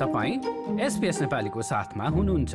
तपाईँ 0.00 0.80
एसपिएस 0.86 1.20
नेपालीको 1.20 1.62
साथमा 1.62 2.08
हुनुहुन्छ। 2.08 2.54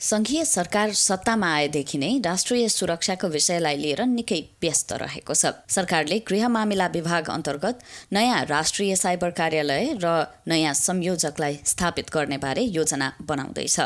संघीय 0.00 0.44
सरकार 0.44 0.92
सत्तामा 0.92 1.48
आएदेखि 1.54 1.98
नै 1.98 2.10
राष्ट्रिय 2.24 2.68
सुरक्षाको 2.68 3.28
विषयलाई 3.28 3.76
लिएर 3.76 4.00
निकै 4.06 4.40
व्यस्त 4.60 4.92
रहेको 4.92 5.34
छ। 5.34 5.52
सरकारले 5.68 6.18
गृह 6.28 6.48
मामिला 6.48 6.86
विभाग 6.92 7.30
अन्तर्गत 7.30 7.78
नयाँ 8.12 8.44
राष्ट्रिय 8.44 8.96
साइबर 8.96 9.30
कार्यालय 9.30 9.96
र 10.04 10.10
नयाँ 10.48 10.74
संयोजकलाई 10.76 11.58
स्थापित 11.64 12.10
गर्ने 12.12 12.38
बारे 12.38 12.62
योजना 12.76 13.12
बनाउँदैछ। 13.22 13.78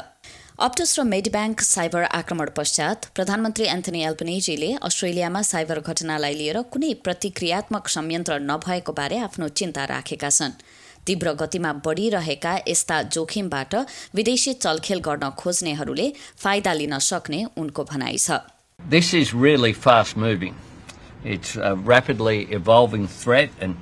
अप्टस 0.59 0.99
र 0.99 1.03
मेडिब्याङ्क 1.05 1.61
साइबर 1.61 2.03
आक्रमण 2.11 2.51
पश्चात 2.57 3.07
प्रधानमन्त्री 3.15 3.67
एन्थनी 3.69 4.03
एल्पनेजीले 4.03 4.73
अस्ट्रेलियामा 4.83 5.43
साइबर 5.43 5.81
घटनालाई 5.81 6.35
लिएर 6.35 6.59
कुनै 6.73 6.93
प्रतिक्रियात्मक 7.05 7.89
संयन्त्र 7.89 8.39
नभएको 8.43 8.93
बारे 8.93 9.19
आफ्नो 9.29 9.49
चिन्ता 9.53 9.85
राखेका 9.85 10.31
छन्। 10.31 10.59
तीव्र 11.07 11.33
गतिमा 11.41 11.73
बढिरहेका 11.87 12.55
यस्ता 12.69 13.03
जोखिमबाट 13.17 13.75
विदेशी 14.21 14.53
चलखेल 14.67 15.01
गर्न 15.09 15.31
खोज्नेहरूले 15.43 16.13
फाइदा 16.45 16.73
लिन 16.83 16.99
सक्ने 17.09 17.45
उनको 17.65 17.85
भनाइ 17.93 18.19
छ 18.27 18.41
This 18.97 19.13
is 19.15 19.35
really 19.35 19.73
fast 19.73 20.17
moving. 20.17 20.55
It's 21.25 21.57
a 21.57 21.75
rapidly 21.75 22.39
evolving 22.53 23.07
threat, 23.09 23.51
and 23.61 23.77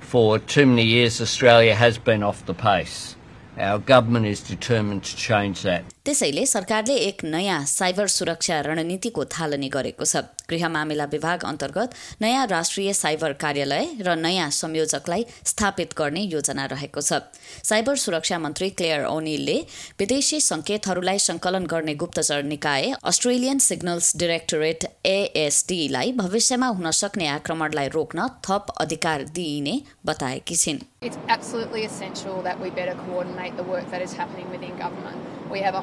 for 0.00 0.38
too 0.38 0.66
many 0.66 0.84
years, 0.84 1.20
Australia 1.20 1.74
has 1.74 1.98
been 1.98 2.22
off 2.22 2.44
the 2.44 2.54
pace. 2.54 3.16
Our 3.58 3.78
government 3.78 4.26
is 4.26 4.40
determined 4.40 5.04
to 5.04 5.16
change 5.16 5.62
that. 5.62 5.84
त्यसैले 6.06 6.44
सरकारले 6.46 6.94
एक 6.98 7.22
नयाँ 7.24 7.64
साइबर 7.64 8.06
सुरक्षा 8.10 8.60
रणनीतिको 8.66 9.24
थालनी 9.30 9.68
गरेको 9.70 10.04
छ। 10.04 10.26
गृह 10.50 10.68
मामिला 10.68 11.04
विभाग 11.06 11.44
अन्तर्गत 11.46 11.94
नयाँ 12.22 12.46
राष्ट्रिय 12.50 12.92
साइबर 12.92 13.32
कार्यालय 13.38 14.02
र 14.02 14.14
नयाँ 14.18 14.50
संयोजकलाई 14.50 15.22
स्थापित 15.46 15.94
गर्ने 15.94 16.22
योजना 16.26 16.64
रहेको 16.74 17.00
छ। 17.00 17.22
साइबर 17.62 17.96
सुरक्षा 17.96 18.38
मन्त्री 18.38 18.70
क्लेयर 18.74 19.04
ओनिलले 19.06 19.58
विदेशी 19.98 20.40
संकेतहरूलाई 20.42 21.18
संकलन 21.22 21.66
गर्ने 21.70 21.94
गुप्तचर 21.94 22.42
निकाय 22.50 22.92
अस्ट्रेलियन 22.98 23.58
सिग्नल्स 23.62 24.16
डिरेक्टोरेट 24.18 24.80
एएसडीलाई 25.06 26.12
भविष्यमा 26.18 26.68
हुन 26.82 26.90
सक्ने 26.98 27.26
आक्रमणलाई 27.38 27.88
रोक्न 27.94 28.26
थप 28.42 28.74
अधिकार 28.82 29.22
दिइने 29.30 29.80
बताएकी 30.06 30.56
छिन्। 30.56 30.82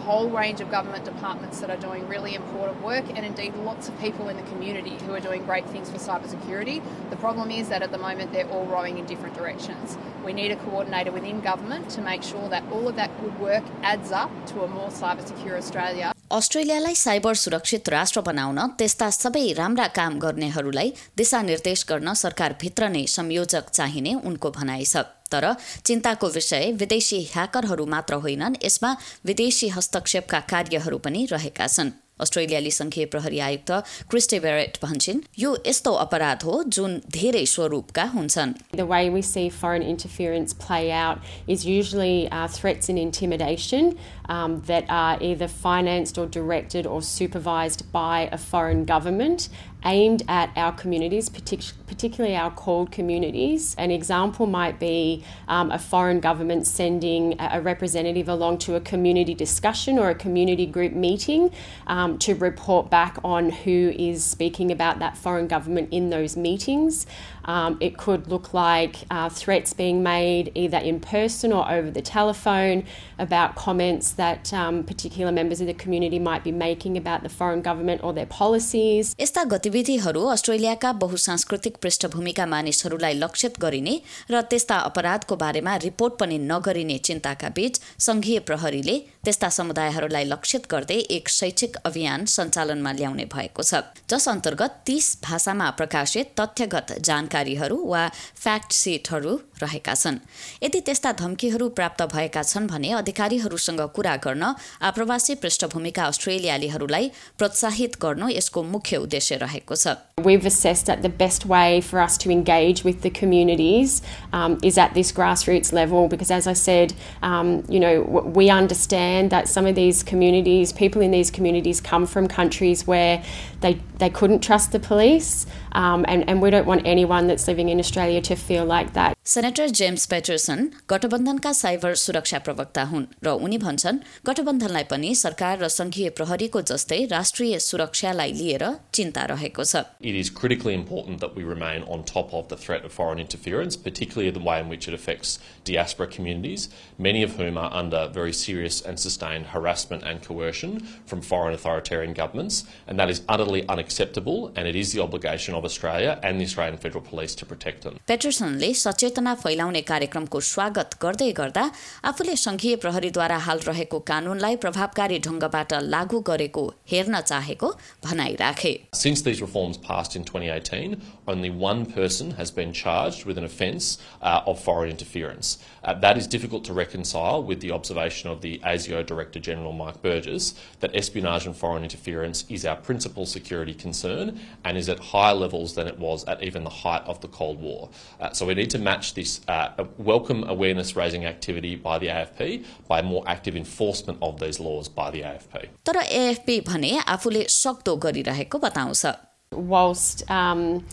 Whole 0.10 0.28
range 0.28 0.60
of 0.60 0.72
government 0.72 1.06
departments 1.06 1.60
that 1.60 1.70
are 1.70 1.78
doing 1.78 2.08
really 2.08 2.34
important 2.34 2.82
work, 2.82 3.06
and 3.16 3.24
indeed 3.24 3.54
lots 3.58 3.88
of 3.88 4.00
people 4.00 4.28
in 4.28 4.38
the 4.38 4.44
community 4.50 4.98
who 5.06 5.14
are 5.14 5.20
doing 5.20 5.46
great 5.46 5.70
things 5.70 5.88
for 5.88 5.98
cybersecurity. 5.98 6.82
The 7.12 7.16
problem 7.18 7.52
is 7.52 7.70
that 7.70 7.84
at 7.84 7.92
the 7.92 8.00
moment 8.00 8.34
they're 8.34 8.50
all 8.50 8.66
rowing 8.66 8.98
in 8.98 9.06
different 9.06 9.36
directions. 9.36 10.00
We 10.26 10.34
need 10.34 10.50
a 10.50 10.56
coordinator 10.56 11.12
within 11.12 11.42
government 11.42 11.92
to 11.92 12.02
make 12.02 12.24
sure 12.24 12.50
that 12.50 12.64
all 12.72 12.88
of 12.88 12.96
that 12.96 13.12
good 13.22 13.40
work 13.40 13.64
adds 13.84 14.12
up 14.12 14.32
to 14.48 14.64
a 14.64 14.68
more 14.68 14.88
cyber 14.88 15.24
secure 15.28 15.56
Australia. 15.56 16.12
अस्ट्रेलियालाई 16.32 16.96
cyber 16.96 17.34
सुरक्षित 17.34 17.90
राष्ट्र 17.90 18.22
बनाउन 18.22 18.60
त्यस्ता 18.78 19.10
सबै 19.10 19.42
राम्रा 19.58 19.88
काम 19.96 20.18
गर्नेहरूलाई 20.20 20.92
दिशानिर्देश 21.18 21.86
गर्न 21.90 22.14
सरकारभित्र 22.14 22.90
नै 22.90 23.02
संयोजक 23.10 23.70
चाहिने 23.74 24.14
उनको 24.22 24.52
भनाइ 24.52 24.86
छ। 24.86 25.02
तर 25.32 25.46
चिन्ताको 25.86 26.28
विषय 26.30 26.72
विदेशी 26.78 27.20
ह्याकरहरू 27.34 27.86
मात्र 27.86 28.22
होइनन् 28.22 28.60
यसमा 28.64 28.92
विदेशी 29.26 29.68
हस्तक्षेपका 29.78 30.40
कार्यहरू 30.54 30.98
पनि 31.02 31.26
रहेका 31.34 31.68
छन्। 31.68 31.92
अस्ट्रेलियाली 32.21 32.71
संघीय 32.71 33.05
प्रहरी 33.13 33.39
आयुक्त 33.45 33.71
क्रिस्टे 34.11 34.39
बेरेट 34.41 34.77
भन्छन् 34.83 35.21
यो 35.39 35.55
यस्तो 35.67 35.93
अपराध 36.03 36.43
हो 36.49 36.63
जुन 36.77 37.01
धेरै 37.17 37.45
स्वरूपका 37.53 38.05
हुन्छन् 38.15 38.55
The 38.81 38.87
way 38.93 39.11
we 39.11 39.23
see 39.31 39.49
foreign 39.49 39.83
interference 39.83 40.55
play 40.67 40.93
out 40.93 41.19
is 41.49 41.67
usually 41.67 42.29
uh, 42.31 42.47
threats 42.47 42.89
and 42.89 42.99
intimidation 42.99 43.97
um, 44.29 44.61
that 44.67 44.85
are 44.89 45.19
either 45.21 45.49
financed 45.49 46.17
or 46.17 46.27
directed 46.27 46.87
or 46.87 47.03
supervised 47.03 47.91
by 47.93 48.29
a 48.33 48.39
foreign 48.39 48.85
government 48.85 49.49
aimed 49.85 50.23
at 50.29 50.51
our 50.57 50.73
communities, 50.73 51.29
partic- 51.29 51.73
particularly 51.87 52.35
our 52.35 52.51
called 52.51 52.91
communities. 52.91 53.75
An 53.77 53.91
example 53.91 54.47
might 54.47 54.81
be 54.81 55.23
um, 55.49 55.71
a 55.71 55.79
foreign 55.79 56.21
government 56.21 56.67
sending 56.67 57.35
a, 57.39 57.59
a 57.59 57.61
representative 57.61 58.29
along 58.29 58.59
to 58.59 58.77
a 58.77 58.81
community 58.81 59.35
discussion 59.35 59.99
or 59.99 60.09
a 60.09 60.15
community 60.15 60.67
group 60.67 60.93
meeting 60.93 61.51
um, 61.87 62.08
to 62.18 62.34
report 62.34 62.90
back 62.90 63.18
on 63.24 63.50
who 63.52 63.94
is 63.96 64.24
speaking 64.24 64.72
about 64.72 65.00
that 65.00 65.18
foreign 65.18 65.48
government 65.48 65.90
in 65.92 66.10
those 66.10 66.36
meetings. 66.36 67.06
Um, 67.46 67.78
it 67.80 67.98
could 67.98 68.28
look 68.28 68.54
like 68.54 68.98
uh, 69.10 69.30
threats 69.30 69.74
being 69.74 70.04
made 70.04 70.52
either 70.56 70.78
in 70.78 71.00
person 71.00 71.52
or 71.52 71.70
over 71.72 71.90
the 71.90 72.02
telephone 72.02 72.84
about 73.18 73.56
comments 73.56 74.12
that 74.12 74.54
um, 74.54 74.84
particular 74.84 75.32
members 75.32 75.60
of 75.62 75.68
the 75.68 75.74
community 75.74 76.20
might 76.20 76.44
be 76.44 76.52
making 76.52 76.98
about 76.98 77.24
the 77.24 77.30
foreign 77.30 77.62
government 77.62 78.04
or 78.04 78.14
their 78.14 78.28
policies. 78.28 79.16
यस्ता 79.20 79.44
गतिविधिहरू 79.54 80.26
अस्ट्रेलियाका 80.36 80.92
बहुसांस्कृतिक 81.04 81.78
पृष्ठभूमिका 81.82 82.46
मानिसहरूलाई 82.54 83.14
लक्षित 83.24 83.60
गरिने 83.62 83.96
र 84.32 84.42
त्यस्ता 84.52 84.78
अपराधको 84.90 85.36
बारेमा 85.46 85.76
रिपोर्ट 85.88 86.20
पनि 86.20 86.38
नगरिने 86.52 86.98
चिन्ताका 87.10 87.50
बीच 87.56 87.80
संघीय 88.08 88.40
प्रहरीले 88.50 88.98
त्यस्ता 89.26 89.50
समुदायहरूलाई 89.60 90.26
लक्षित 90.26 90.68
गर्दै 90.72 91.00
एक 91.18 91.30
शैक्षिक 91.40 91.78
अभियान 92.00 92.26
सञ्चालनमा 92.26 92.92
ल्याउने 92.92 93.26
भएको 93.28 93.64
छ। 93.64 93.84
जस 94.08 94.28
अन्तर्गत 94.30 94.72
तीस 94.88 95.08
भाषामा 95.24 95.68
प्रकाशित 95.70 96.32
तथ्यगत 96.40 96.96
जानकारीहरू 97.04 97.78
वा 97.84 98.04
फ्याक्ट 98.36 98.72
सिटहरू 98.72 99.34
रहेका 99.63 99.95
छन् 99.95 100.19
यदि 100.63 100.81
त्यस्ता 100.87 101.13
धम्कीहरू 101.21 101.69
प्राप्त 101.79 102.03
भएका 102.15 102.43
छन् 102.43 102.67
भने 102.73 102.91
अधिकारीहरूसँग 103.03 103.81
कुरा 103.97 104.17
गर्न 104.25 104.55
आप्रवासी 104.91 105.35
पृष्ठभूमिका 105.45 106.05
अस्ट्रेलियालीहरूलाई 106.15 107.11
प्रोत्साहित 107.39 107.97
गर्नु 108.03 108.29
यसको 108.39 108.63
मुख्य 108.75 108.97
उद्देश्य 109.07 109.37
रहेको 109.45 109.77
छ 109.85 109.97
We've 110.25 110.47
assessed 110.47 110.87
that 110.87 111.03
the 111.03 111.09
best 111.09 111.45
way 111.45 111.81
for 111.81 112.01
us 112.01 112.17
to 112.19 112.31
engage 112.31 112.83
with 112.85 113.03
the 113.03 113.11
communities 113.11 114.01
um, 114.33 114.59
is 114.63 114.79
at 114.79 114.95
this 114.95 115.11
grassroots 115.13 115.73
level 115.73 116.07
because, 116.09 116.31
as 116.31 116.47
I 116.47 116.53
said, 116.53 116.95
um, 117.23 117.65
you 117.69 117.81
know, 117.81 118.05
w- 118.05 118.29
we 118.39 118.49
understand 118.49 119.31
that 119.31 119.49
some 119.49 119.67
of 119.67 119.75
these 119.75 120.03
communities, 120.05 120.73
people 120.73 121.03
in 121.03 121.11
these 121.11 121.33
communities, 121.33 121.81
come 121.81 122.07
from 122.07 122.29
countries 122.29 122.87
where 122.87 123.23
they 123.61 123.81
they 123.99 124.11
couldn't 124.11 124.41
trust 124.41 124.73
the 124.73 124.79
police, 124.79 125.47
um, 125.73 126.05
and 126.07 126.29
and 126.29 126.41
we 126.41 126.51
don't 126.51 126.67
want 126.67 126.87
anyone 126.87 127.27
that's 127.27 127.49
living 127.49 127.69
in 127.69 127.79
Australia 127.81 128.23
to 128.23 128.37
feel 128.37 128.65
like 128.65 128.93
that. 128.95 129.18
Senator 129.30 129.68
James 129.78 130.06
Paterson 130.12 130.64
गठबन्धनका 130.90 131.52
cyber 131.54 131.96
सुरक्षा 132.04 132.38
प्रवक्ता 132.46 132.84
हुन् 132.92 133.04
र 133.26 133.34
उनी 133.48 133.58
भन्छन् 133.64 133.98
गठबन्धनलाई 134.28 134.84
पनि 134.94 135.14
सरकार 135.16 135.60
र 135.64 135.68
संघीय 135.74 136.10
प्रहरीको 136.20 136.62
जस्तै 136.70 136.98
राष्ट्रिय 137.12 137.60
सुरक्षालाई 137.66 138.32
लिएर 138.40 138.66
चिन्ता 138.98 139.26
रहेको 139.32 139.66
छ 139.72 139.84
It 140.02 140.16
is 140.22 140.32
critically 140.40 140.74
important 140.78 141.22
that 141.26 141.38
we 141.40 141.44
remain 141.50 141.86
on 141.96 142.06
top 142.12 142.34
of 142.40 142.48
the 142.54 142.58
threat 142.64 142.88
of 142.90 142.96
foreign 142.96 143.22
interference, 143.26 143.78
particularly 143.90 144.32
the 144.40 144.44
way 144.48 144.58
in 144.64 144.72
which 144.74 144.88
it 144.88 144.96
affects 144.98 145.36
diaspora 145.70 146.10
communities, 146.16 146.66
many 147.10 147.22
of 147.28 147.38
whom 147.42 147.62
are 147.66 147.70
under 147.84 148.02
very 148.18 148.34
serious 148.34 148.82
and 148.82 149.04
sustained 149.06 149.52
harassment 149.54 150.10
and 150.14 150.26
coercion 150.30 150.76
from 151.06 151.22
foreign 151.30 151.60
authoritarian 151.60 152.18
governments, 152.22 152.64
and 152.88 152.98
that 152.98 153.14
is 153.16 153.22
utterly 153.38 153.62
unacceptable, 153.78 154.52
and 154.56 154.74
it 154.74 154.82
is 154.84 154.98
the 154.98 155.06
obligation 155.08 155.62
of 155.62 155.72
Australia 155.72 156.18
and 156.24 156.42
the 156.42 156.50
Australian 156.52 156.82
Federal 156.88 157.08
Police 157.14 157.40
to 157.44 157.52
protect 157.54 157.88
them. 157.88 158.02
पेटरसनले 158.16 158.74
सचेतना 159.19 159.33
फैलाउने 159.43 159.81
कार्यक्रमको 159.91 160.41
स्वागत 160.49 160.91
गर्दै 161.03 161.31
गर्दा 161.39 161.63
आफूले 162.11 162.35
संघीय 162.43 162.75
प्रहरीद्वारा 162.83 163.39
हाल 163.47 163.59
रहेको 163.69 163.99
कानूनलाई 164.11 164.57
प्रभावकारी 164.65 165.19
ढंगबाट 165.27 165.73
लागू 165.95 166.21
गरेको 166.29 166.63
हेर्न 166.93 167.21
चाहेको 167.31 167.71
भनाइ 168.07 168.35
राखे 168.43 168.73
Since 169.01 169.23
these 169.29 169.41
reforms 169.45 169.81
passed 169.89 170.15
in 170.19 170.27
2018, 170.29 170.95
only 171.27 171.51
one 171.65 171.83
person 171.97 172.31
has 172.43 172.53
been 172.59 172.73
charged 172.83 173.25
with 173.31 173.41
an 173.43 173.49
offence 173.49 173.89
uh, 174.23 174.53
of 174.53 174.61
foreign 174.69 174.91
interference. 174.95 175.51
Uh, 175.83 175.95
that 176.07 176.21
is 176.23 176.29
difficult 176.37 176.65
to 176.71 176.77
reconcile 176.79 177.43
with 177.51 177.61
the 177.67 177.73
observation 177.79 178.31
of 178.35 178.41
the 178.47 178.55
ASIO 178.75 179.03
Director 179.11 179.43
General 179.49 179.75
Mike 179.81 180.01
Burgess 180.07 180.49
that 180.87 180.97
espionage 181.03 181.49
and 181.51 181.57
foreign 181.65 181.83
interference 181.91 182.45
is 182.59 182.65
our 182.65 182.79
principal 182.91 183.27
security 183.35 183.75
concern 183.75 184.33
and 184.65 184.79
is 184.85 184.89
at 184.97 185.05
higher 185.11 185.35
levels 185.43 185.75
than 185.81 185.93
it 185.95 185.99
was 186.09 186.25
at 186.37 186.49
even 186.53 186.71
the 186.71 186.77
height 186.85 187.13
of 187.17 187.21
the 187.27 187.35
Cold 187.41 187.61
War. 187.69 187.91
Uh, 188.21 188.33
so 188.33 188.47
we 188.47 188.55
need 188.63 188.71
to 188.71 188.85
match 188.85 189.08
this 189.15 189.41
uh, 189.49 189.85
welcome 189.99 190.45
awareness 190.45 190.97
raising 190.97 191.25
activity 191.25 191.75
by 191.77 191.99
the 191.99 192.09
AFP 192.09 192.65
by 192.89 193.03
more 193.03 193.23
active 193.27 193.57
enforcement 193.57 194.19
of 194.21 194.39
these 194.41 194.61
laws 194.61 194.89
by 194.89 195.11
the 195.11 195.23
AFP. 195.23 195.69
तर 195.87 195.97
AFP 196.03 196.61
भने 196.69 196.99
आफूले 197.17 197.45
सक्दो 197.49 197.97
गरिरहेको 197.97 198.59
बताउँछ 198.59 199.17
whilst 199.53 200.29
um, 200.31 200.85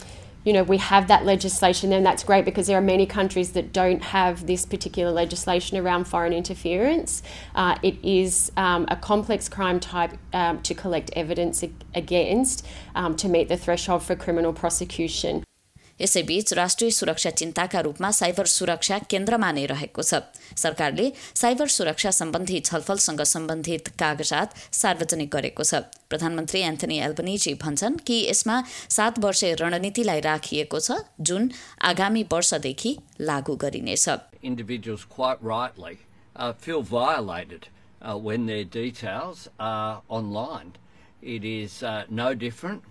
you 0.43 0.53
know 0.53 0.63
we 0.63 0.77
have 0.77 1.07
that 1.07 1.25
legislation 1.25 1.93
and 1.93 2.05
that's 2.05 2.23
great 2.23 2.45
because 2.45 2.67
there 2.67 2.77
are 2.77 2.81
many 2.81 3.05
countries 3.05 3.51
that 3.51 3.71
don't 3.73 4.03
have 4.03 4.45
this 4.47 4.65
particular 4.65 5.11
legislation 5.11 5.77
around 5.77 6.05
foreign 6.05 6.33
interference 6.33 7.21
uh, 7.55 7.75
it 7.83 7.95
is 8.03 8.51
um, 8.57 8.85
a 8.89 8.95
complex 8.95 9.49
crime 9.49 9.79
type 9.79 10.17
um, 10.33 10.61
to 10.61 10.73
collect 10.73 11.11
evidence 11.15 11.63
ag- 11.63 11.85
against 11.93 12.65
um, 12.95 13.15
to 13.15 13.27
meet 13.27 13.49
the 13.49 13.57
threshold 13.57 14.03
for 14.03 14.15
criminal 14.15 14.53
prosecution 14.53 15.43
यसैबीच 16.00 16.52
राष्ट्रिय 16.52 16.90
सुरक्षा 16.90 17.30
चिन्ताका 17.30 17.80
रूपमा 17.80 18.10
cyber 18.10 18.46
सुरक्षा 18.46 18.98
केन्द्रमा 19.10 19.50
नै 19.52 19.66
रहेको 19.66 20.02
छ। 20.02 20.14
सरकारले 20.56 21.06
साइबर 21.34 21.68
सुरक्षा 21.68 22.10
सम्बन्धी 22.10 22.60
छलफलसँग 22.60 23.22
सम्बन्धित 23.34 23.88
कागजात 23.98 24.48
सार्वजनिक 24.72 25.30
गरेको 25.30 25.62
छ। 25.62 25.74
प्रधानमन्त्री 26.10 26.60
एन्थनी 26.60 26.98
एल्बनिजी 27.08 27.54
भन्छन् 27.64 27.96
कि 28.06 28.16
यसमा 28.30 28.56
सात 28.96 29.18
वर्षे 29.18 29.54
रणनीतिलाई 29.60 30.20
राखिएको 30.30 30.78
छ 30.80 31.00
जुन 31.20 31.50
आगामी 31.92 32.22
वर्षदेखि 32.32 32.96
लागू 33.20 33.56
गरिनेछ। 33.56 34.08
Uh, 36.38 36.52
uh, 38.02 38.14
when 38.14 38.44
their 38.44 38.64
details 38.64 39.48
are 39.58 40.02
online. 40.08 40.72
It 41.22 41.44
is 41.44 41.82
uh, 41.82 42.04
no 42.10 42.34
different 42.34 42.82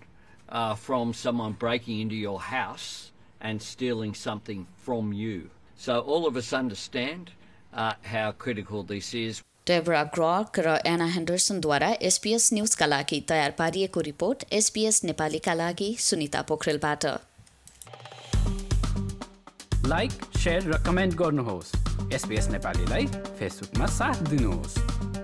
uh, 0.49 0.75
from 0.75 1.13
someone 1.13 1.53
breaking 1.53 1.99
into 1.99 2.15
your 2.15 2.39
house 2.39 3.11
and 3.39 3.61
stealing 3.61 4.13
something 4.13 4.67
from 4.77 5.13
you. 5.13 5.49
So 5.77 5.99
all 5.99 6.27
of 6.27 6.35
us 6.35 6.53
understand 6.53 7.31
uh, 7.73 7.93
how 8.03 8.31
critical 8.33 8.83
this 8.83 9.13
is. 9.13 9.41
Debra 9.67 10.03
ग्रक 10.13 10.59
र 10.59 10.77
एना 10.85 11.05
हेन्डरसनद्वारा 11.15 11.89
SPS 12.01 12.49
न्युजका 12.53 12.85
लागि 12.85 13.19
तयार 13.29 13.51
पारिएको 13.59 14.01
report 14.07 14.45
SPS 14.59 15.03
नेपालीका 15.05 15.53
लागि 15.53 15.89
Sunita 16.05 16.41
पोखरेलबाट 16.49 17.05
like 19.87 20.11
share 20.37 20.67
र 20.71 20.77
comment 20.87 21.15
गर्नुहोस् 21.21 21.71
SBS 22.13 22.49
नेपालीलाई 22.51 23.05
फेसबुकमा 23.39 23.85
साथ 23.99 24.23
दिनुहोस् 24.29 25.14